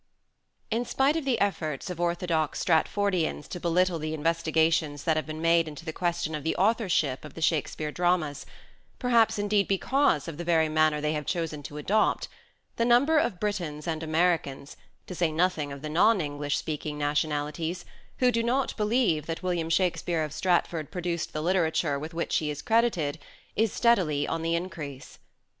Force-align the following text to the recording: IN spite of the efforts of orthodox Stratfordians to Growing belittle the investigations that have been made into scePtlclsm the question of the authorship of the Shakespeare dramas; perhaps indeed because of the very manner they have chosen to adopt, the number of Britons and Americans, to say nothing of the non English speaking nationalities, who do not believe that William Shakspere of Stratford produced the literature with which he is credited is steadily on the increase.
IN 0.71 0.83
spite 0.83 1.15
of 1.15 1.25
the 1.25 1.39
efforts 1.39 1.87
of 1.91 2.01
orthodox 2.01 2.63
Stratfordians 2.63 3.47
to 3.47 3.59
Growing 3.59 3.73
belittle 3.75 3.99
the 3.99 4.15
investigations 4.15 5.03
that 5.03 5.15
have 5.15 5.27
been 5.27 5.43
made 5.43 5.67
into 5.67 5.83
scePtlclsm 5.85 5.85
the 5.85 5.93
question 5.93 6.33
of 6.33 6.43
the 6.43 6.55
authorship 6.55 7.23
of 7.23 7.35
the 7.35 7.39
Shakespeare 7.43 7.91
dramas; 7.91 8.47
perhaps 8.97 9.37
indeed 9.37 9.67
because 9.67 10.27
of 10.27 10.37
the 10.37 10.43
very 10.43 10.69
manner 10.69 11.01
they 11.01 11.13
have 11.13 11.27
chosen 11.27 11.61
to 11.61 11.77
adopt, 11.77 12.27
the 12.77 12.83
number 12.83 13.19
of 13.19 13.39
Britons 13.39 13.85
and 13.87 14.01
Americans, 14.01 14.75
to 15.05 15.13
say 15.13 15.31
nothing 15.31 15.71
of 15.71 15.83
the 15.83 15.87
non 15.87 16.19
English 16.19 16.57
speaking 16.57 16.97
nationalities, 16.97 17.85
who 18.17 18.31
do 18.31 18.41
not 18.41 18.75
believe 18.77 19.27
that 19.27 19.43
William 19.43 19.69
Shakspere 19.69 20.23
of 20.23 20.33
Stratford 20.33 20.89
produced 20.89 21.31
the 21.31 21.43
literature 21.43 21.99
with 21.99 22.15
which 22.15 22.37
he 22.37 22.49
is 22.49 22.63
credited 22.63 23.19
is 23.55 23.71
steadily 23.71 24.27
on 24.27 24.41
the 24.41 24.55
increase. 24.55 25.19